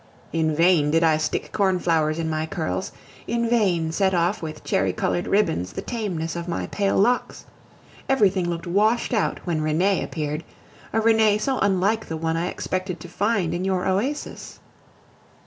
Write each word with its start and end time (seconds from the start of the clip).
In 0.33 0.55
vain 0.55 0.89
did 0.89 1.03
I 1.03 1.17
stick 1.17 1.51
cornflowers 1.51 2.17
in 2.17 2.27
my 2.27 2.47
curls, 2.47 2.91
in 3.27 3.47
vain 3.47 3.91
set 3.91 4.15
off 4.15 4.41
with 4.41 4.63
cherry 4.63 4.93
colored 4.93 5.27
ribbons 5.27 5.73
the 5.73 5.83
tameness 5.83 6.35
of 6.35 6.47
my 6.47 6.65
pale 6.65 6.97
locks, 6.97 7.45
everything 8.09 8.49
looked 8.49 8.65
washed 8.65 9.13
out 9.13 9.39
when 9.45 9.61
Renee 9.61 10.03
appeared 10.03 10.43
a 10.91 10.99
Renee 10.99 11.37
so 11.37 11.59
unlike 11.59 12.07
the 12.07 12.17
one 12.17 12.35
I 12.35 12.47
expected 12.47 12.99
to 13.01 13.07
find 13.07 13.53
in 13.53 13.63
your 13.63 13.85
oasis. 13.87 14.59